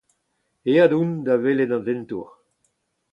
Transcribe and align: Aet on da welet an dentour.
Aet 0.69 0.91
on 1.01 1.11
da 1.25 1.33
welet 1.43 1.71
an 1.75 1.83
dentour. 1.87 2.29